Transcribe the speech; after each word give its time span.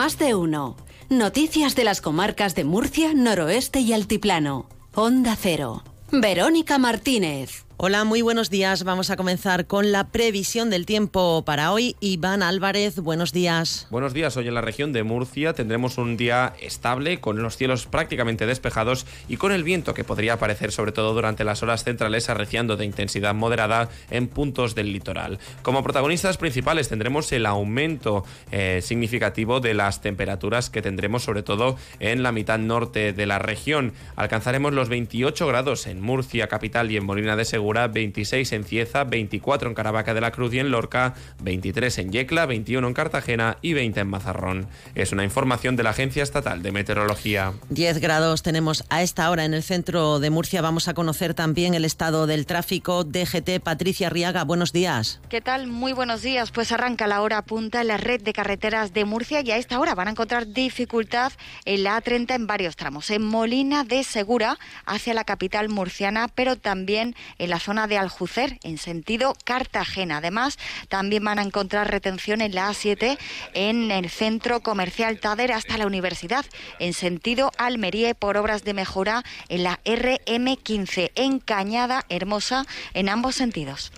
Más 0.00 0.16
de 0.16 0.34
uno. 0.34 0.76
Noticias 1.10 1.76
de 1.76 1.84
las 1.84 2.00
comarcas 2.00 2.54
de 2.54 2.64
Murcia, 2.64 3.12
Noroeste 3.12 3.80
y 3.80 3.92
Altiplano. 3.92 4.66
Onda 4.94 5.36
Cero. 5.36 5.84
Verónica 6.10 6.78
Martínez. 6.78 7.66
Hola, 7.82 8.04
muy 8.04 8.20
buenos 8.20 8.50
días. 8.50 8.84
Vamos 8.84 9.08
a 9.08 9.16
comenzar 9.16 9.66
con 9.66 9.90
la 9.90 10.08
previsión 10.08 10.68
del 10.68 10.84
tiempo 10.84 11.42
para 11.46 11.72
hoy. 11.72 11.96
Iván 12.00 12.42
Álvarez, 12.42 12.96
buenos 12.96 13.32
días. 13.32 13.86
Buenos 13.88 14.12
días. 14.12 14.36
Hoy 14.36 14.48
en 14.48 14.52
la 14.52 14.60
región 14.60 14.92
de 14.92 15.02
Murcia 15.02 15.54
tendremos 15.54 15.96
un 15.96 16.18
día 16.18 16.52
estable, 16.60 17.20
con 17.20 17.42
los 17.42 17.56
cielos 17.56 17.86
prácticamente 17.86 18.44
despejados 18.44 19.06
y 19.30 19.38
con 19.38 19.50
el 19.50 19.64
viento 19.64 19.94
que 19.94 20.04
podría 20.04 20.34
aparecer 20.34 20.72
sobre 20.72 20.92
todo 20.92 21.14
durante 21.14 21.42
las 21.42 21.62
horas 21.62 21.82
centrales 21.82 22.28
arreciando 22.28 22.76
de 22.76 22.84
intensidad 22.84 23.34
moderada 23.34 23.88
en 24.10 24.28
puntos 24.28 24.74
del 24.74 24.92
litoral. 24.92 25.38
Como 25.62 25.82
protagonistas 25.82 26.36
principales 26.36 26.90
tendremos 26.90 27.32
el 27.32 27.46
aumento 27.46 28.26
eh, 28.52 28.80
significativo 28.82 29.60
de 29.60 29.72
las 29.72 30.02
temperaturas 30.02 30.68
que 30.68 30.82
tendremos 30.82 31.22
sobre 31.22 31.42
todo 31.42 31.76
en 31.98 32.22
la 32.22 32.30
mitad 32.30 32.58
norte 32.58 33.14
de 33.14 33.24
la 33.24 33.38
región. 33.38 33.94
Alcanzaremos 34.16 34.74
los 34.74 34.90
28 34.90 35.46
grados 35.46 35.86
en 35.86 36.02
Murcia, 36.02 36.46
capital 36.46 36.90
y 36.90 36.98
en 36.98 37.06
Molina 37.06 37.36
de 37.36 37.46
Segura 37.46 37.69
26 37.70 38.52
en 38.52 38.64
Cieza, 38.64 39.04
24 39.04 39.68
en 39.68 39.74
Caravaca 39.74 40.14
de 40.14 40.20
la 40.20 40.32
Cruz 40.32 40.52
y 40.54 40.58
en 40.58 40.70
Lorca, 40.70 41.14
23 41.42 41.98
en 41.98 42.12
Yecla, 42.12 42.46
21 42.46 42.86
en 42.86 42.94
Cartagena 42.94 43.58
y 43.62 43.72
20 43.72 44.00
en 44.00 44.08
Mazarrón. 44.08 44.66
Es 44.94 45.12
una 45.12 45.24
información 45.24 45.76
de 45.76 45.82
la 45.82 45.90
Agencia 45.90 46.22
Estatal 46.22 46.62
de 46.62 46.72
Meteorología. 46.72 47.52
10 47.70 47.98
grados 47.98 48.42
tenemos 48.42 48.84
a 48.90 49.02
esta 49.02 49.30
hora 49.30 49.44
en 49.44 49.54
el 49.54 49.62
centro 49.62 50.18
de 50.18 50.30
Murcia. 50.30 50.62
Vamos 50.62 50.88
a 50.88 50.94
conocer 50.94 51.34
también 51.34 51.74
el 51.74 51.84
estado 51.84 52.26
del 52.26 52.46
tráfico. 52.46 53.04
DGT, 53.04 53.60
Patricia 53.62 54.10
Riaga, 54.10 54.44
buenos 54.44 54.72
días. 54.72 55.20
¿Qué 55.28 55.40
tal? 55.40 55.66
Muy 55.68 55.92
buenos 55.92 56.22
días. 56.22 56.50
Pues 56.50 56.72
arranca 56.72 57.06
la 57.06 57.22
hora 57.22 57.42
punta 57.42 57.80
en 57.80 57.88
la 57.88 57.96
red 57.96 58.20
de 58.20 58.32
carreteras 58.32 58.92
de 58.92 59.04
Murcia 59.04 59.40
y 59.42 59.50
a 59.52 59.56
esta 59.56 59.78
hora 59.78 59.94
van 59.94 60.08
a 60.08 60.10
encontrar 60.12 60.48
dificultad 60.48 61.32
en 61.64 61.84
la 61.84 62.02
A30 62.02 62.34
en 62.34 62.46
varios 62.46 62.76
tramos. 62.76 63.10
En 63.10 63.22
Molina 63.22 63.84
de 63.84 64.02
Segura 64.02 64.58
hacia 64.86 65.14
la 65.14 65.24
capital 65.24 65.68
murciana, 65.68 66.28
pero 66.28 66.56
también 66.56 67.14
en 67.38 67.50
la 67.50 67.59
zona 67.60 67.86
de 67.86 67.98
Aljucer, 67.98 68.58
en 68.64 68.78
sentido 68.78 69.34
Cartagena. 69.44 70.16
Además, 70.16 70.58
también 70.88 71.24
van 71.24 71.38
a 71.38 71.42
encontrar 71.42 71.90
retención 71.90 72.40
en 72.40 72.54
la 72.54 72.70
A7 72.70 73.18
en 73.54 73.90
el 73.90 74.10
centro 74.10 74.60
comercial 74.60 75.20
Tader 75.20 75.52
hasta 75.52 75.78
la 75.78 75.86
universidad, 75.86 76.44
en 76.78 76.92
sentido 76.92 77.52
Almería 77.58 78.14
por 78.14 78.36
obras 78.36 78.64
de 78.64 78.74
mejora 78.74 79.22
en 79.48 79.62
la 79.62 79.78
RM15, 79.84 81.12
en 81.14 81.38
Cañada 81.38 82.04
Hermosa, 82.08 82.66
en 82.94 83.08
ambos 83.08 83.36
sentidos. 83.36 83.92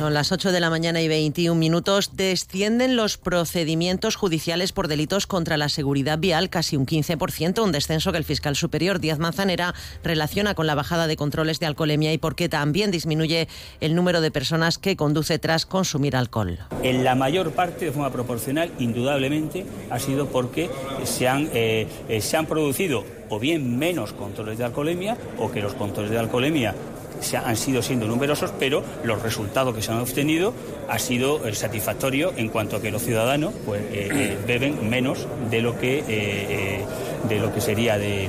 Son 0.00 0.14
las 0.14 0.32
8 0.32 0.50
de 0.50 0.60
la 0.60 0.70
mañana 0.70 1.02
y 1.02 1.08
21 1.08 1.60
minutos. 1.60 2.16
Descienden 2.16 2.96
los 2.96 3.18
procedimientos 3.18 4.16
judiciales 4.16 4.72
por 4.72 4.88
delitos 4.88 5.26
contra 5.26 5.58
la 5.58 5.68
seguridad 5.68 6.18
vial 6.18 6.48
casi 6.48 6.78
un 6.78 6.86
15%, 6.86 7.62
un 7.62 7.70
descenso 7.70 8.10
que 8.10 8.16
el 8.16 8.24
fiscal 8.24 8.56
superior 8.56 8.98
Díaz 8.98 9.18
Manzanera 9.18 9.74
relaciona 10.02 10.54
con 10.54 10.66
la 10.66 10.74
bajada 10.74 11.06
de 11.06 11.16
controles 11.16 11.60
de 11.60 11.66
alcoholemia 11.66 12.14
y 12.14 12.16
porque 12.16 12.48
también 12.48 12.90
disminuye 12.90 13.46
el 13.82 13.94
número 13.94 14.22
de 14.22 14.30
personas 14.30 14.78
que 14.78 14.96
conduce 14.96 15.38
tras 15.38 15.66
consumir 15.66 16.16
alcohol. 16.16 16.60
En 16.82 17.04
la 17.04 17.14
mayor 17.14 17.52
parte, 17.52 17.84
de 17.84 17.92
forma 17.92 18.10
proporcional, 18.10 18.72
indudablemente, 18.78 19.66
ha 19.90 19.98
sido 19.98 20.28
porque 20.28 20.70
se 21.04 21.28
han, 21.28 21.50
eh, 21.52 21.86
eh, 22.08 22.22
se 22.22 22.38
han 22.38 22.46
producido 22.46 23.04
o 23.28 23.38
bien 23.38 23.78
menos 23.78 24.14
controles 24.14 24.56
de 24.56 24.64
alcoholemia 24.64 25.18
o 25.36 25.52
que 25.52 25.60
los 25.60 25.74
controles 25.74 26.10
de 26.10 26.18
alcoholemia 26.18 26.74
se 27.20 27.36
han 27.36 27.56
sido 27.56 27.82
siendo 27.82 28.06
numerosos, 28.06 28.52
pero 28.58 28.82
los 29.04 29.22
resultados 29.22 29.74
que 29.74 29.82
se 29.82 29.92
han 29.92 30.00
obtenido 30.00 30.54
ha 30.88 30.98
sido 30.98 31.46
eh, 31.46 31.54
satisfactorio 31.54 32.32
en 32.36 32.48
cuanto 32.48 32.76
a 32.76 32.82
que 32.82 32.90
los 32.90 33.02
ciudadanos 33.02 33.52
pues, 33.64 33.82
eh, 33.92 34.08
eh, 34.12 34.38
beben 34.46 34.88
menos 34.88 35.26
de 35.50 35.62
lo 35.62 35.78
que, 35.78 36.84
de 37.28 37.38
lo 37.38 37.52
que 37.52 37.60
sería 37.60 37.98
de, 37.98 38.28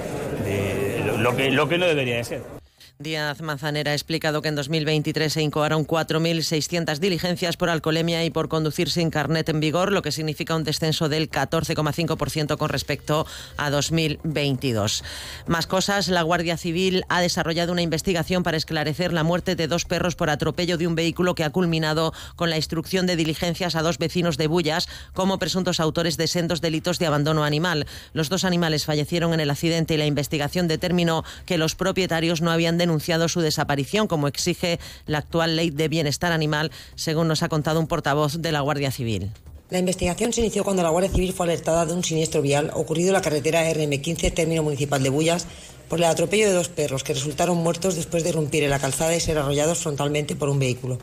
lo, 1.17 1.35
que, 1.35 1.51
lo 1.51 1.67
que 1.67 1.77
no 1.77 1.85
debería 1.85 2.17
de 2.17 2.23
ser. 2.23 2.60
Díaz 3.01 3.41
Manzanera 3.41 3.91
ha 3.91 3.93
explicado 3.93 4.41
que 4.41 4.49
en 4.49 4.55
2023 4.55 5.33
se 5.33 5.41
incoaron 5.41 5.85
4.600 5.87 6.99
diligencias 6.99 7.57
por 7.57 7.69
alcoholemia 7.69 8.23
y 8.23 8.29
por 8.29 8.49
conducir 8.49 8.89
sin 8.89 9.09
carnet 9.09 9.49
en 9.49 9.59
vigor, 9.59 9.91
lo 9.91 10.01
que 10.01 10.11
significa 10.11 10.55
un 10.55 10.63
descenso 10.63 11.09
del 11.09 11.29
14,5% 11.29 12.57
con 12.57 12.69
respecto 12.69 13.25
a 13.57 13.69
2022. 13.69 15.03
Más 15.47 15.67
cosas, 15.67 16.07
la 16.07 16.21
Guardia 16.21 16.57
Civil 16.57 17.03
ha 17.09 17.21
desarrollado 17.21 17.71
una 17.71 17.81
investigación 17.81 18.43
para 18.43 18.57
esclarecer 18.57 19.13
la 19.13 19.23
muerte 19.23 19.55
de 19.55 19.67
dos 19.67 19.85
perros 19.85 20.15
por 20.15 20.29
atropello 20.29 20.77
de 20.77 20.87
un 20.87 20.95
vehículo 20.95 21.35
que 21.35 21.43
ha 21.43 21.49
culminado 21.49 22.13
con 22.35 22.49
la 22.49 22.57
instrucción 22.57 23.07
de 23.07 23.15
diligencias 23.15 23.75
a 23.75 23.81
dos 23.81 23.97
vecinos 23.97 24.37
de 24.37 24.47
Bullas 24.47 24.87
como 25.13 25.39
presuntos 25.39 25.79
autores 25.79 26.17
de 26.17 26.27
sendos 26.27 26.61
delitos 26.61 26.99
de 26.99 27.07
abandono 27.07 27.43
animal. 27.43 27.87
Los 28.13 28.29
dos 28.29 28.45
animales 28.45 28.85
fallecieron 28.85 29.33
en 29.33 29.39
el 29.39 29.49
accidente 29.49 29.95
y 29.95 29.97
la 29.97 30.05
investigación 30.05 30.67
determinó 30.67 31.23
que 31.45 31.57
los 31.57 31.75
propietarios 31.75 32.41
no 32.41 32.51
habían 32.51 32.77
denunciado 32.77 32.90
denunciado 32.91 33.29
su 33.29 33.39
desaparición, 33.39 34.07
como 34.07 34.27
exige 34.27 34.79
la 35.05 35.19
actual 35.19 35.55
ley 35.55 35.69
de 35.69 35.87
bienestar 35.87 36.33
animal, 36.33 36.71
según 36.95 37.29
nos 37.29 37.41
ha 37.41 37.47
contado 37.47 37.79
un 37.79 37.87
portavoz 37.87 38.41
de 38.41 38.51
la 38.51 38.59
Guardia 38.59 38.91
Civil. 38.91 39.31
La 39.69 39.79
investigación 39.79 40.33
se 40.33 40.41
inició 40.41 40.65
cuando 40.65 40.83
la 40.83 40.89
Guardia 40.89 41.09
Civil 41.09 41.31
fue 41.31 41.45
alertada 41.45 41.85
de 41.85 41.93
un 41.93 42.03
siniestro 42.03 42.41
vial 42.41 42.69
ocurrido 42.73 43.07
en 43.09 43.13
la 43.13 43.21
carretera 43.21 43.63
RM15, 43.71 44.33
término 44.33 44.61
municipal 44.61 45.01
de 45.01 45.09
Bullas, 45.09 45.47
por 45.87 45.99
el 45.99 46.05
atropello 46.05 46.47
de 46.47 46.53
dos 46.53 46.67
perros 46.67 47.05
que 47.05 47.13
resultaron 47.13 47.57
muertos 47.57 47.95
después 47.95 48.23
de 48.23 48.29
irrumpir 48.29 48.63
en 48.63 48.69
la 48.69 48.79
calzada 48.79 49.15
y 49.15 49.21
ser 49.21 49.37
arrollados 49.37 49.77
frontalmente 49.77 50.35
por 50.35 50.49
un 50.49 50.59
vehículo. 50.59 50.99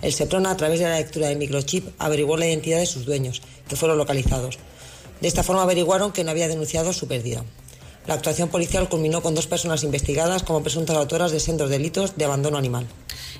El 0.00 0.12
SEPRONA, 0.12 0.52
a 0.52 0.56
través 0.56 0.78
de 0.78 0.88
la 0.88 0.98
lectura 0.98 1.26
de 1.26 1.34
microchip, 1.34 1.88
averiguó 1.98 2.36
la 2.36 2.46
identidad 2.46 2.78
de 2.78 2.86
sus 2.86 3.04
dueños, 3.04 3.42
que 3.68 3.74
fueron 3.74 3.98
localizados. 3.98 4.60
De 5.20 5.26
esta 5.26 5.42
forma 5.42 5.62
averiguaron 5.62 6.12
que 6.12 6.22
no 6.22 6.30
había 6.30 6.46
denunciado 6.46 6.92
su 6.92 7.08
pérdida. 7.08 7.44
La 8.06 8.14
actuación 8.14 8.48
policial 8.48 8.88
culminó 8.88 9.22
con 9.22 9.34
dos 9.34 9.46
personas 9.46 9.84
investigadas 9.84 10.42
como 10.42 10.62
presuntas 10.62 10.96
autoras 10.96 11.30
de 11.30 11.38
sendos 11.38 11.70
delitos 11.70 12.16
de 12.16 12.24
abandono 12.24 12.58
animal. 12.58 12.86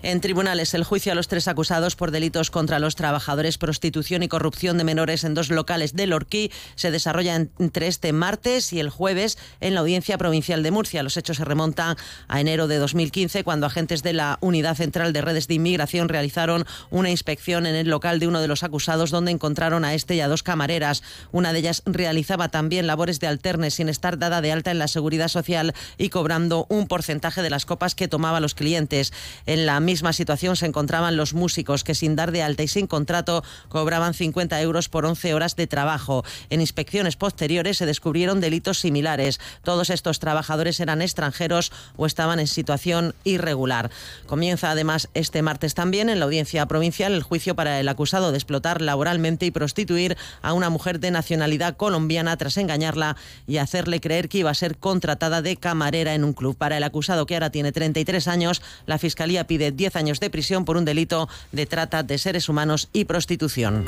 En 0.02 0.20
tribunales, 0.20 0.74
el 0.74 0.84
juicio 0.84 1.12
a 1.12 1.14
los 1.14 1.28
tres 1.28 1.48
acusados 1.48 1.96
por 1.96 2.10
delitos 2.10 2.50
contra 2.50 2.78
los 2.78 2.96
trabajadores, 2.96 3.58
prostitución 3.58 4.22
y 4.22 4.28
corrupción 4.28 4.78
de 4.78 4.84
menores 4.84 5.24
en 5.24 5.34
dos 5.34 5.50
locales 5.50 5.94
de 5.94 6.06
Lorquí 6.06 6.50
se 6.74 6.90
desarrolla 6.90 7.36
entre 7.36 7.86
este 7.86 8.12
martes 8.12 8.72
y 8.72 8.80
el 8.80 8.90
jueves 8.90 9.38
en 9.60 9.74
la 9.74 9.80
Audiencia 9.80 10.18
Provincial 10.18 10.62
de 10.62 10.70
Murcia. 10.70 11.02
Los 11.02 11.16
hechos 11.16 11.36
se 11.36 11.44
remontan 11.44 11.96
a 12.28 12.40
enero 12.40 12.68
de 12.68 12.78
2015, 12.78 13.44
cuando 13.44 13.66
agentes 13.66 14.02
de 14.02 14.12
la 14.12 14.38
Unidad 14.40 14.76
Central 14.76 15.12
de 15.12 15.20
Redes 15.20 15.48
de 15.48 15.54
Inmigración 15.54 16.08
realizaron 16.08 16.66
una 16.90 17.10
inspección 17.10 17.66
en 17.66 17.74
el 17.74 17.88
local 17.88 18.18
de 18.18 18.28
uno 18.28 18.40
de 18.40 18.48
los 18.48 18.62
acusados, 18.62 19.10
donde 19.10 19.30
encontraron 19.30 19.84
a 19.84 19.94
este 19.94 20.14
y 20.14 20.20
a 20.20 20.28
dos 20.28 20.42
camareras. 20.42 21.02
Una 21.30 21.52
de 21.52 21.60
ellas 21.60 21.82
realizaba 21.86 22.48
también 22.48 22.86
labores 22.86 23.20
de 23.20 23.26
alterne 23.26 23.70
sin 23.70 23.88
estar 23.88 24.18
dada 24.18 24.40
de 24.40 24.52
alta 24.52 24.70
en 24.70 24.78
la 24.78 24.88
seguridad 24.88 25.28
social 25.28 25.74
y 25.98 26.08
cobrando 26.08 26.66
un 26.68 26.86
porcentaje 26.86 27.42
de 27.42 27.50
las 27.50 27.66
copas 27.66 27.94
que 27.94 28.08
tomaba 28.08 28.40
los 28.40 28.54
clientes. 28.54 29.12
En 29.46 29.61
la 29.66 29.80
misma 29.80 30.12
situación 30.12 30.56
se 30.56 30.66
encontraban 30.66 31.16
los 31.16 31.34
músicos 31.34 31.84
que 31.84 31.94
sin 31.94 32.16
dar 32.16 32.32
de 32.32 32.42
alta 32.42 32.62
y 32.62 32.68
sin 32.68 32.86
contrato 32.86 33.44
cobraban 33.68 34.14
50 34.14 34.60
euros 34.60 34.88
por 34.88 35.06
11 35.06 35.34
horas 35.34 35.56
de 35.56 35.66
trabajo. 35.66 36.24
En 36.50 36.60
inspecciones 36.60 37.16
posteriores 37.16 37.78
se 37.78 37.86
descubrieron 37.86 38.40
delitos 38.40 38.78
similares. 38.78 39.40
Todos 39.62 39.90
estos 39.90 40.18
trabajadores 40.18 40.80
eran 40.80 41.02
extranjeros 41.02 41.72
o 41.96 42.06
estaban 42.06 42.40
en 42.40 42.46
situación 42.46 43.14
irregular. 43.24 43.90
Comienza 44.26 44.70
además 44.70 45.08
este 45.14 45.42
martes 45.42 45.74
también 45.74 46.08
en 46.08 46.18
la 46.18 46.24
audiencia 46.24 46.66
provincial 46.66 47.12
el 47.12 47.22
juicio 47.22 47.54
para 47.54 47.80
el 47.80 47.88
acusado 47.88 48.32
de 48.32 48.38
explotar 48.38 48.80
laboralmente 48.80 49.46
y 49.46 49.50
prostituir 49.50 50.16
a 50.42 50.52
una 50.52 50.70
mujer 50.70 51.00
de 51.00 51.10
nacionalidad 51.10 51.76
colombiana 51.76 52.36
tras 52.36 52.56
engañarla 52.56 53.16
y 53.46 53.58
hacerle 53.58 54.00
creer 54.00 54.28
que 54.28 54.38
iba 54.38 54.50
a 54.50 54.54
ser 54.54 54.76
contratada 54.76 55.42
de 55.42 55.56
camarera 55.56 56.14
en 56.14 56.24
un 56.24 56.32
club. 56.32 56.56
Para 56.56 56.76
el 56.76 56.84
acusado 56.84 57.26
que 57.26 57.34
ahora 57.34 57.50
tiene 57.50 57.72
33 57.72 58.28
años, 58.28 58.62
la 58.86 58.98
Fiscalía 58.98 59.46
pide 59.52 59.70
10 59.70 59.96
años 59.96 60.18
de 60.18 60.30
prisión 60.30 60.64
por 60.64 60.78
un 60.78 60.86
delito 60.86 61.28
de 61.52 61.66
trata 61.66 62.02
de 62.02 62.16
seres 62.16 62.48
humanos 62.48 62.88
y 62.94 63.04
prostitución. 63.04 63.84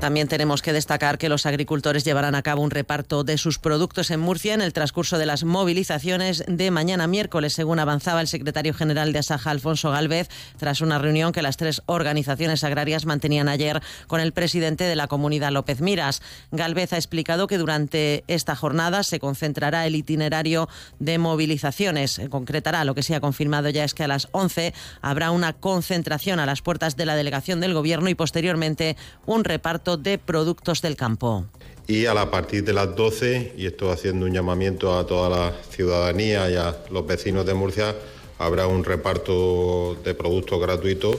También 0.00 0.28
tenemos 0.28 0.62
que 0.62 0.72
destacar 0.72 1.18
que 1.18 1.28
los 1.28 1.44
agricultores 1.44 2.04
llevarán 2.04 2.34
a 2.34 2.40
cabo 2.40 2.62
un 2.62 2.70
reparto 2.70 3.22
de 3.22 3.36
sus 3.36 3.58
productos 3.58 4.10
en 4.10 4.18
Murcia 4.18 4.54
en 4.54 4.62
el 4.62 4.72
transcurso 4.72 5.18
de 5.18 5.26
las 5.26 5.44
movilizaciones 5.44 6.42
de 6.48 6.70
mañana 6.70 7.06
miércoles, 7.06 7.52
según 7.52 7.78
avanzaba 7.78 8.22
el 8.22 8.26
secretario 8.26 8.72
general 8.72 9.12
de 9.12 9.18
Asaja, 9.18 9.50
Alfonso 9.50 9.90
Galvez, 9.90 10.30
tras 10.56 10.80
una 10.80 10.98
reunión 10.98 11.32
que 11.32 11.42
las 11.42 11.58
tres 11.58 11.82
organizaciones 11.84 12.64
agrarias 12.64 13.04
mantenían 13.04 13.50
ayer 13.50 13.82
con 14.06 14.20
el 14.20 14.32
presidente 14.32 14.84
de 14.84 14.96
la 14.96 15.06
comunidad, 15.06 15.52
López 15.52 15.82
Miras. 15.82 16.22
Galvez 16.50 16.94
ha 16.94 16.96
explicado 16.96 17.46
que 17.46 17.58
durante 17.58 18.24
esta 18.26 18.56
jornada 18.56 19.02
se 19.02 19.20
concentrará 19.20 19.86
el 19.86 19.96
itinerario 19.96 20.70
de 20.98 21.18
movilizaciones. 21.18 22.22
Concretará 22.30 22.86
lo 22.86 22.94
que 22.94 23.02
se 23.02 23.14
ha 23.14 23.20
confirmado 23.20 23.68
ya 23.68 23.84
es 23.84 23.92
que 23.92 24.04
a 24.04 24.08
las 24.08 24.28
11 24.32 24.72
habrá 25.02 25.30
una 25.30 25.52
concentración 25.52 26.40
a 26.40 26.46
las 26.46 26.62
puertas 26.62 26.96
de 26.96 27.04
la 27.04 27.16
delegación 27.16 27.60
del 27.60 27.74
Gobierno 27.74 28.08
y 28.08 28.14
posteriormente 28.14 28.96
un 29.26 29.44
reparto 29.44 29.89
de 29.96 30.18
productos 30.18 30.82
del 30.82 30.96
campo. 30.96 31.46
Y 31.86 32.06
a 32.06 32.30
partir 32.30 32.62
de 32.64 32.72
las 32.72 32.94
12, 32.94 33.54
y 33.56 33.66
estoy 33.66 33.90
haciendo 33.90 34.26
un 34.26 34.32
llamamiento 34.32 34.96
a 34.96 35.06
toda 35.06 35.28
la 35.28 35.52
ciudadanía 35.70 36.50
y 36.50 36.56
a 36.56 36.76
los 36.90 37.06
vecinos 37.06 37.44
de 37.46 37.54
Murcia, 37.54 37.96
habrá 38.38 38.66
un 38.66 38.84
reparto 38.84 39.96
de 40.04 40.14
productos 40.14 40.60
gratuitos, 40.60 41.16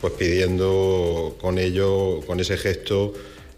pues 0.00 0.12
pidiendo 0.14 1.36
con 1.40 1.58
ello, 1.58 2.20
con 2.26 2.40
ese 2.40 2.56
gesto, 2.56 3.14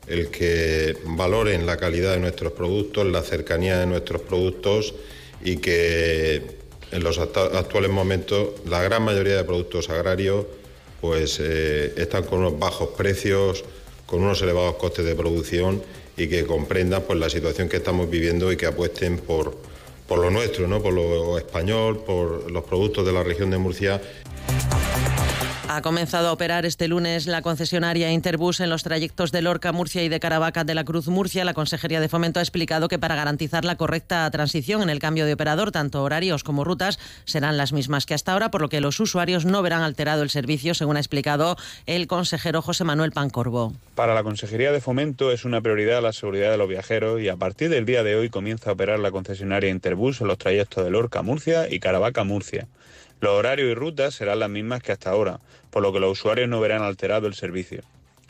el 0.06 0.30
que 0.30 0.96
valoren 1.04 1.66
la 1.66 1.76
calidad 1.76 2.12
de 2.12 2.20
nuestros 2.20 2.52
productos, 2.52 3.06
la 3.06 3.22
cercanía 3.22 3.78
de 3.78 3.86
nuestros 3.86 4.22
productos 4.22 4.94
y 5.42 5.56
que 5.56 6.42
en 6.90 7.02
los 7.02 7.18
actuales 7.18 7.90
momentos 7.90 8.50
la 8.66 8.82
gran 8.82 9.02
mayoría 9.02 9.36
de 9.36 9.44
productos 9.44 9.90
agrarios 9.90 10.46
pues 11.00 11.38
eh, 11.40 11.92
están 11.96 12.24
con 12.24 12.38
unos 12.38 12.58
bajos 12.58 12.90
precios, 12.96 13.64
con 14.06 14.22
unos 14.22 14.40
elevados 14.42 14.76
costes 14.76 15.04
de 15.04 15.14
producción 15.14 15.82
y 16.16 16.28
que 16.28 16.46
comprendan 16.46 17.02
pues 17.02 17.18
la 17.18 17.28
situación 17.28 17.68
que 17.68 17.78
estamos 17.78 18.08
viviendo 18.08 18.52
y 18.52 18.56
que 18.56 18.66
apuesten 18.66 19.18
por, 19.18 19.56
por 20.06 20.18
lo 20.18 20.30
nuestro, 20.30 20.68
¿no? 20.68 20.82
por 20.82 20.92
lo 20.92 21.38
español, 21.38 22.04
por 22.04 22.50
los 22.50 22.64
productos 22.64 23.06
de 23.06 23.12
la 23.12 23.22
región 23.22 23.50
de 23.50 23.58
Murcia. 23.58 24.00
Ha 25.66 25.80
comenzado 25.80 26.28
a 26.28 26.32
operar 26.32 26.66
este 26.66 26.88
lunes 26.88 27.26
la 27.26 27.40
concesionaria 27.40 28.12
Interbus 28.12 28.60
en 28.60 28.68
los 28.68 28.82
trayectos 28.82 29.32
de 29.32 29.40
Lorca, 29.40 29.72
Murcia 29.72 30.02
y 30.02 30.10
de 30.10 30.20
Caravaca 30.20 30.62
de 30.62 30.74
la 30.74 30.84
Cruz 30.84 31.08
Murcia. 31.08 31.42
La 31.42 31.54
Consejería 31.54 32.00
de 32.00 32.10
Fomento 32.10 32.38
ha 32.38 32.42
explicado 32.42 32.86
que 32.86 32.98
para 32.98 33.16
garantizar 33.16 33.64
la 33.64 33.76
correcta 33.76 34.30
transición 34.30 34.82
en 34.82 34.90
el 34.90 34.98
cambio 34.98 35.24
de 35.24 35.32
operador, 35.32 35.72
tanto 35.72 36.02
horarios 36.02 36.44
como 36.44 36.64
rutas 36.64 36.98
serán 37.24 37.56
las 37.56 37.72
mismas 37.72 38.04
que 38.04 38.12
hasta 38.12 38.32
ahora, 38.32 38.50
por 38.50 38.60
lo 38.60 38.68
que 38.68 38.82
los 38.82 39.00
usuarios 39.00 39.46
no 39.46 39.62
verán 39.62 39.80
alterado 39.80 40.22
el 40.22 40.28
servicio, 40.28 40.74
según 40.74 40.98
ha 40.98 41.00
explicado 41.00 41.56
el 41.86 42.06
consejero 42.08 42.60
José 42.60 42.84
Manuel 42.84 43.12
Pancorbo. 43.12 43.72
Para 43.94 44.14
la 44.14 44.22
Consejería 44.22 44.70
de 44.70 44.82
Fomento 44.82 45.32
es 45.32 45.46
una 45.46 45.62
prioridad 45.62 46.02
la 46.02 46.12
seguridad 46.12 46.50
de 46.50 46.58
los 46.58 46.68
viajeros 46.68 47.22
y 47.22 47.30
a 47.30 47.36
partir 47.36 47.70
del 47.70 47.86
día 47.86 48.02
de 48.02 48.16
hoy 48.16 48.28
comienza 48.28 48.68
a 48.68 48.74
operar 48.74 48.98
la 48.98 49.10
concesionaria 49.10 49.70
Interbus 49.70 50.20
en 50.20 50.28
los 50.28 50.36
trayectos 50.36 50.84
de 50.84 50.90
Lorca, 50.90 51.22
Murcia 51.22 51.72
y 51.72 51.80
Caravaca, 51.80 52.22
Murcia. 52.22 52.68
Los 53.20 53.32
horarios 53.32 53.70
y 53.70 53.74
rutas 53.74 54.14
serán 54.14 54.40
las 54.40 54.50
mismas 54.50 54.82
que 54.82 54.92
hasta 54.92 55.10
ahora, 55.10 55.40
por 55.70 55.82
lo 55.82 55.92
que 55.92 56.00
los 56.00 56.12
usuarios 56.12 56.48
no 56.48 56.60
verán 56.60 56.82
alterado 56.82 57.26
el 57.26 57.34
servicio. 57.34 57.82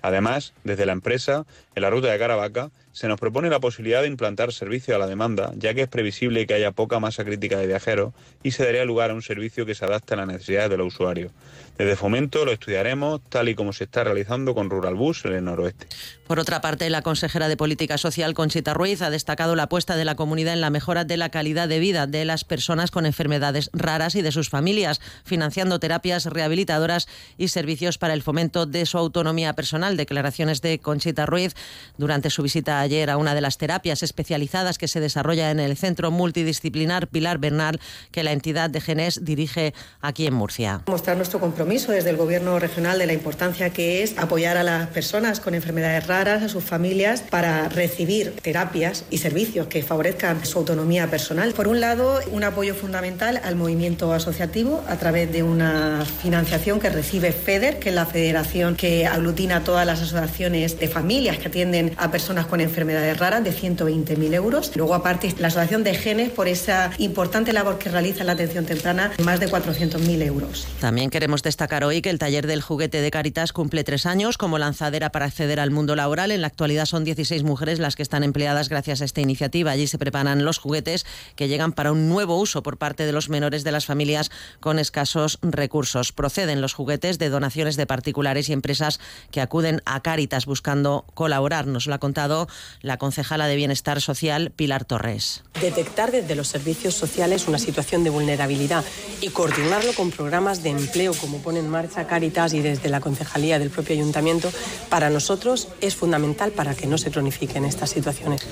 Además, 0.02 0.52
desde 0.64 0.86
la 0.86 0.92
empresa, 0.92 1.46
en 1.74 1.82
la 1.82 1.90
ruta 1.90 2.12
de 2.12 2.18
Caravaca, 2.18 2.70
se 2.94 3.08
nos 3.08 3.18
propone 3.18 3.50
la 3.50 3.58
posibilidad 3.58 4.02
de 4.02 4.06
implantar 4.06 4.52
servicio 4.52 4.94
a 4.94 4.98
la 4.98 5.08
demanda, 5.08 5.52
ya 5.56 5.74
que 5.74 5.82
es 5.82 5.88
previsible 5.88 6.46
que 6.46 6.54
haya 6.54 6.70
poca 6.70 7.00
masa 7.00 7.24
crítica 7.24 7.58
de 7.58 7.66
viajeros 7.66 8.14
y 8.44 8.52
se 8.52 8.64
daría 8.64 8.84
lugar 8.84 9.10
a 9.10 9.14
un 9.14 9.22
servicio 9.22 9.66
que 9.66 9.74
se 9.74 9.84
adapte 9.84 10.14
a 10.14 10.18
las 10.18 10.28
necesidades 10.28 10.70
de 10.70 10.76
los 10.76 10.94
usuarios. 10.94 11.32
Desde 11.76 11.96
Fomento 11.96 12.44
lo 12.44 12.52
estudiaremos 12.52 13.20
tal 13.28 13.48
y 13.48 13.56
como 13.56 13.72
se 13.72 13.82
está 13.82 14.04
realizando 14.04 14.54
con 14.54 14.70
Rural 14.70 14.94
Bus 14.94 15.24
en 15.24 15.32
el 15.32 15.44
noroeste. 15.44 15.88
Por 16.28 16.38
otra 16.38 16.60
parte, 16.60 16.88
la 16.88 17.02
consejera 17.02 17.48
de 17.48 17.56
Política 17.56 17.98
Social, 17.98 18.32
Conchita 18.32 18.74
Ruiz, 18.74 19.02
ha 19.02 19.10
destacado 19.10 19.56
la 19.56 19.64
apuesta 19.64 19.96
de 19.96 20.04
la 20.04 20.14
comunidad 20.14 20.54
en 20.54 20.60
la 20.60 20.70
mejora 20.70 21.04
de 21.04 21.16
la 21.16 21.30
calidad 21.30 21.68
de 21.68 21.80
vida 21.80 22.06
de 22.06 22.24
las 22.24 22.44
personas 22.44 22.92
con 22.92 23.06
enfermedades 23.06 23.70
raras 23.72 24.14
y 24.14 24.22
de 24.22 24.30
sus 24.30 24.50
familias, 24.50 25.00
financiando 25.24 25.80
terapias 25.80 26.26
rehabilitadoras 26.26 27.08
y 27.38 27.48
servicios 27.48 27.98
para 27.98 28.14
el 28.14 28.22
fomento 28.22 28.66
de 28.66 28.86
su 28.86 28.96
autonomía 28.96 29.52
personal. 29.54 29.96
Declaraciones 29.96 30.62
de 30.62 30.78
Conchita 30.78 31.26
Ruiz 31.26 31.56
durante 31.98 32.30
su 32.30 32.44
visita 32.44 32.83
ayer 32.84 33.10
a 33.10 33.16
una 33.16 33.34
de 33.34 33.40
las 33.40 33.58
terapias 33.58 34.02
especializadas 34.02 34.78
que 34.78 34.88
se 34.88 35.00
desarrolla 35.00 35.50
en 35.50 35.60
el 35.60 35.76
Centro 35.76 36.10
Multidisciplinar 36.10 37.08
Pilar 37.08 37.38
Bernal, 37.38 37.80
que 38.10 38.22
la 38.22 38.32
entidad 38.32 38.70
de 38.70 38.80
Genes 38.80 39.24
dirige 39.24 39.74
aquí 40.00 40.26
en 40.26 40.34
Murcia. 40.34 40.82
Mostrar 40.86 41.16
nuestro 41.16 41.40
compromiso 41.40 41.92
desde 41.92 42.10
el 42.10 42.16
Gobierno 42.16 42.58
regional 42.58 42.98
de 42.98 43.06
la 43.06 43.12
importancia 43.12 43.70
que 43.70 44.02
es 44.02 44.16
apoyar 44.18 44.56
a 44.56 44.62
las 44.62 44.88
personas 44.88 45.40
con 45.40 45.54
enfermedades 45.54 46.06
raras, 46.06 46.42
a 46.42 46.48
sus 46.48 46.64
familias, 46.64 47.22
para 47.22 47.68
recibir 47.68 48.36
terapias 48.42 49.04
y 49.10 49.18
servicios 49.18 49.66
que 49.66 49.82
favorezcan 49.82 50.44
su 50.44 50.58
autonomía 50.58 51.10
personal. 51.10 51.52
Por 51.52 51.68
un 51.68 51.80
lado, 51.80 52.20
un 52.30 52.44
apoyo 52.44 52.74
fundamental 52.74 53.40
al 53.42 53.56
movimiento 53.56 54.12
asociativo 54.12 54.84
a 54.88 54.96
través 54.96 55.32
de 55.32 55.42
una 55.42 56.04
financiación 56.22 56.80
que 56.80 56.90
recibe 56.90 57.32
FEDER, 57.32 57.78
que 57.78 57.88
es 57.88 57.94
la 57.94 58.06
federación 58.06 58.76
que 58.76 59.06
aglutina 59.06 59.64
todas 59.64 59.86
las 59.86 60.00
asociaciones 60.00 60.78
de 60.78 60.88
familias 60.88 61.38
que 61.38 61.48
atienden 61.48 61.94
a 61.96 62.10
personas 62.10 62.46
con 62.46 62.60
enfermedades 62.60 62.73
raras, 62.74 63.44
de 63.44 63.52
120.000 63.52 64.34
euros. 64.34 64.72
Luego, 64.74 64.94
aparte, 64.94 65.34
la 65.38 65.48
Asociación 65.48 65.84
de 65.84 65.94
Genes, 65.94 66.30
por 66.30 66.48
esa 66.48 66.90
importante 66.98 67.52
labor 67.52 67.78
que 67.78 67.88
realiza 67.88 68.20
en 68.20 68.26
la 68.26 68.32
atención 68.32 68.64
temprana, 68.64 69.12
más 69.22 69.40
de 69.40 69.48
400.000 69.48 70.22
euros. 70.22 70.66
También 70.80 71.10
queremos 71.10 71.42
destacar 71.42 71.84
hoy 71.84 72.02
que 72.02 72.10
el 72.10 72.18
taller 72.18 72.46
del 72.46 72.62
juguete 72.62 73.00
de 73.00 73.10
Caritas 73.10 73.52
cumple 73.52 73.84
tres 73.84 74.06
años 74.06 74.38
como 74.38 74.58
lanzadera 74.58 75.10
para 75.10 75.26
acceder 75.26 75.60
al 75.60 75.70
mundo 75.70 75.96
laboral. 75.96 76.30
En 76.30 76.40
la 76.40 76.48
actualidad 76.48 76.86
son 76.86 77.04
16 77.04 77.42
mujeres 77.42 77.78
las 77.78 77.96
que 77.96 78.02
están 78.02 78.24
empleadas 78.24 78.68
gracias 78.68 79.00
a 79.00 79.04
esta 79.04 79.20
iniciativa. 79.20 79.70
Allí 79.70 79.86
se 79.86 79.98
preparan 79.98 80.44
los 80.44 80.58
juguetes 80.58 81.06
que 81.36 81.48
llegan 81.48 81.72
para 81.72 81.92
un 81.92 82.08
nuevo 82.08 82.38
uso 82.38 82.62
por 82.62 82.78
parte 82.78 83.06
de 83.06 83.12
los 83.12 83.28
menores 83.28 83.64
de 83.64 83.72
las 83.72 83.86
familias 83.86 84.30
con 84.60 84.78
escasos 84.78 85.38
recursos. 85.42 86.12
Proceden 86.12 86.60
los 86.60 86.74
juguetes 86.74 87.18
de 87.18 87.28
donaciones 87.28 87.76
de 87.76 87.86
particulares 87.86 88.48
y 88.48 88.52
empresas 88.52 89.00
que 89.30 89.40
acuden 89.40 89.82
a 89.84 90.00
Caritas 90.00 90.46
buscando 90.46 91.04
colaborar. 91.14 91.66
Nos 91.66 91.86
lo 91.86 91.94
ha 91.94 91.98
contado 91.98 92.48
la 92.80 92.96
concejala 92.96 93.46
de 93.46 93.56
Bienestar 93.56 94.00
Social, 94.00 94.50
Pilar 94.50 94.84
Torres. 94.84 95.42
Detectar 95.60 96.12
desde 96.12 96.34
los 96.34 96.48
servicios 96.48 96.94
sociales 96.94 97.48
una 97.48 97.58
situación 97.58 98.04
de 98.04 98.10
vulnerabilidad 98.10 98.84
y 99.20 99.28
coordinarlo 99.28 99.92
con 99.94 100.10
programas 100.10 100.62
de 100.62 100.70
empleo 100.70 101.14
como 101.14 101.38
pone 101.38 101.60
en 101.60 101.68
marcha 101.68 102.06
Caritas 102.06 102.52
y 102.54 102.60
desde 102.60 102.88
la 102.88 103.00
concejalía 103.00 103.58
del 103.58 103.70
propio 103.70 103.94
ayuntamiento, 103.94 104.52
para 104.88 105.10
nosotros 105.10 105.68
es 105.80 105.96
fundamental 105.96 106.52
para 106.52 106.74
que 106.74 106.86
no 106.86 106.98
se 106.98 107.10
cronifiquen 107.10 107.64
estas 107.64 107.90
situaciones. 107.90 108.46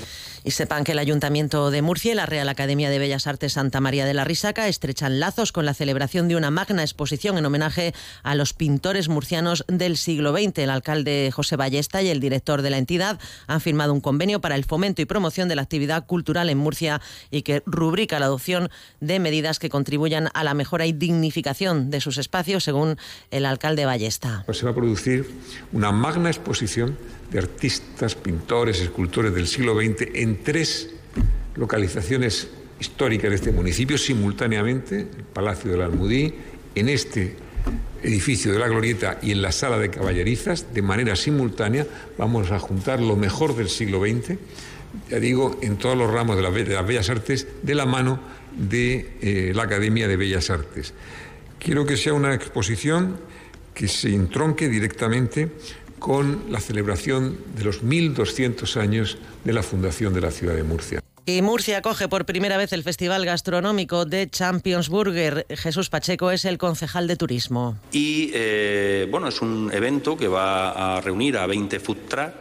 Y 0.44 0.50
sepan 0.52 0.84
que 0.84 0.92
el 0.92 0.98
Ayuntamiento 0.98 1.70
de 1.70 1.82
Murcia 1.82 2.12
y 2.12 2.14
la 2.14 2.26
Real 2.26 2.48
Academia 2.48 2.90
de 2.90 2.98
Bellas 2.98 3.26
Artes 3.26 3.52
Santa 3.52 3.80
María 3.80 4.04
de 4.04 4.14
la 4.14 4.24
Risaca 4.24 4.68
estrechan 4.68 5.20
lazos 5.20 5.52
con 5.52 5.64
la 5.64 5.74
celebración 5.74 6.28
de 6.28 6.36
una 6.36 6.50
magna 6.50 6.82
exposición 6.82 7.38
en 7.38 7.46
homenaje 7.46 7.94
a 8.22 8.34
los 8.34 8.52
pintores 8.52 9.08
murcianos 9.08 9.64
del 9.68 9.96
siglo 9.96 10.32
XX. 10.32 10.58
El 10.58 10.70
alcalde 10.70 11.30
José 11.32 11.56
Ballesta 11.56 12.02
y 12.02 12.08
el 12.08 12.20
director 12.20 12.62
de 12.62 12.70
la 12.70 12.78
entidad 12.78 13.20
han 13.46 13.60
firmado 13.60 13.92
un 13.92 14.00
convenio 14.00 14.40
para 14.40 14.56
el 14.56 14.64
fomento 14.64 15.00
y 15.00 15.04
promoción 15.04 15.48
de 15.48 15.56
la 15.56 15.62
actividad 15.62 16.06
cultural 16.06 16.50
en 16.50 16.58
Murcia 16.58 17.00
y 17.30 17.42
que 17.42 17.62
rubrica 17.66 18.18
la 18.18 18.26
adopción 18.26 18.68
de 19.00 19.20
medidas 19.20 19.58
que 19.58 19.70
contribuyan 19.70 20.28
a 20.34 20.44
la 20.44 20.54
mejora 20.54 20.86
y 20.86 20.92
dignificación 20.92 21.90
de 21.90 22.00
sus 22.00 22.18
espacios, 22.18 22.64
según 22.64 22.96
el 23.30 23.46
alcalde 23.46 23.84
Ballesta. 23.84 24.42
Pues 24.46 24.58
se 24.58 24.64
va 24.64 24.72
a 24.72 24.74
producir 24.74 25.30
una 25.72 25.92
magna 25.92 26.30
exposición 26.30 26.96
de 27.32 27.38
artistas, 27.38 28.14
pintores, 28.14 28.80
escultores 28.80 29.34
del 29.34 29.46
siglo 29.46 29.74
XX 29.74 30.08
en 30.14 30.42
tres 30.42 30.90
localizaciones 31.56 32.48
históricas 32.78 33.30
de 33.30 33.36
este 33.36 33.52
municipio 33.52 33.96
simultáneamente, 33.96 35.00
el 35.00 35.24
Palacio 35.32 35.70
del 35.70 35.82
Almudí, 35.82 36.34
en 36.74 36.88
este 36.88 37.36
edificio 38.02 38.52
de 38.52 38.58
la 38.58 38.68
Glorieta 38.68 39.18
y 39.22 39.30
en 39.30 39.40
la 39.40 39.52
Sala 39.52 39.78
de 39.78 39.90
Caballerizas, 39.90 40.74
de 40.74 40.82
manera 40.82 41.16
simultánea, 41.16 41.86
vamos 42.18 42.50
a 42.50 42.58
juntar 42.58 43.00
lo 43.00 43.16
mejor 43.16 43.56
del 43.56 43.68
siglo 43.68 44.00
XX, 44.00 44.36
ya 45.08 45.20
digo, 45.20 45.58
en 45.62 45.76
todos 45.76 45.96
los 45.96 46.10
ramos 46.10 46.36
de, 46.36 46.42
las 46.42 46.86
Bellas 46.86 47.08
Artes, 47.08 47.46
de 47.62 47.74
la 47.74 47.86
mano 47.86 48.20
de 48.56 49.16
eh, 49.22 49.52
la 49.54 49.62
Academia 49.62 50.06
de 50.06 50.16
Bellas 50.16 50.50
Artes. 50.50 50.92
Quiero 51.58 51.86
que 51.86 51.96
sea 51.96 52.12
una 52.12 52.34
exposición 52.34 53.16
que 53.72 53.88
se 53.88 54.14
entronque 54.14 54.68
directamente 54.68 55.50
con 56.02 56.42
la 56.50 56.60
celebración 56.60 57.38
de 57.56 57.62
los 57.62 57.84
1.200 57.84 58.76
años 58.76 59.18
de 59.44 59.52
la 59.52 59.62
fundación 59.62 60.12
de 60.12 60.20
la 60.20 60.32
ciudad 60.32 60.56
de 60.56 60.64
Murcia. 60.64 61.00
Y 61.24 61.40
Murcia 61.42 61.78
acoge 61.78 62.08
por 62.08 62.26
primera 62.26 62.56
vez 62.56 62.72
el 62.72 62.82
Festival 62.82 63.24
Gastronómico 63.24 64.04
de 64.04 64.28
Champions 64.28 64.88
Burger. 64.88 65.46
Jesús 65.48 65.88
Pacheco 65.88 66.32
es 66.32 66.44
el 66.44 66.58
concejal 66.58 67.06
de 67.06 67.14
turismo. 67.14 67.78
Y 67.92 68.32
eh, 68.34 69.06
bueno, 69.12 69.28
es 69.28 69.40
un 69.40 69.70
evento 69.72 70.16
que 70.16 70.26
va 70.26 70.96
a 70.96 71.00
reunir 71.00 71.38
a 71.38 71.46
20 71.46 71.78
food 71.78 71.98
truck, 72.08 72.34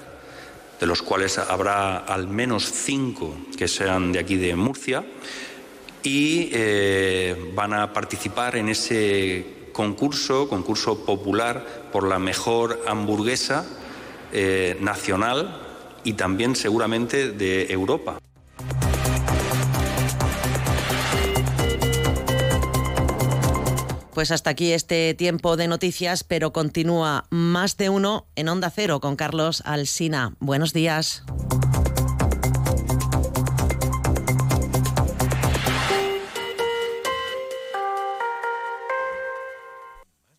de 0.80 0.88
los 0.88 1.04
cuales 1.04 1.38
habrá 1.38 1.98
al 1.98 2.28
menos 2.28 2.66
5 2.66 3.50
que 3.56 3.68
sean 3.68 4.12
de 4.12 4.18
aquí 4.18 4.38
de 4.38 4.56
Murcia, 4.56 5.06
y 6.02 6.50
eh, 6.52 7.52
van 7.54 7.74
a 7.76 7.94
participar 7.94 8.56
en 8.56 8.70
ese 8.70 9.61
concurso, 9.72 10.48
concurso 10.50 11.06
popular 11.06 11.90
por 11.92 12.08
la 12.08 12.20
mejor 12.20 12.82
hamburguesa 12.88 13.66
eh, 14.32 14.78
nacional 14.80 15.62
y 16.04 16.14
también 16.14 16.56
seguramente 16.56 17.32
de 17.32 17.72
Europa. 17.72 18.18
Pues 24.14 24.32
hasta 24.32 24.50
aquí 24.50 24.74
este 24.74 25.14
tiempo 25.14 25.56
de 25.56 25.68
noticias, 25.68 26.24
pero 26.24 26.52
continúa 26.52 27.26
más 27.30 27.78
de 27.78 27.90
uno 27.90 28.28
en 28.36 28.50
Onda 28.50 28.70
Cero 28.70 29.00
con 29.00 29.16
Carlos 29.16 29.64
Alsina. 29.66 30.36
Buenos 30.40 30.74
días. 30.74 31.24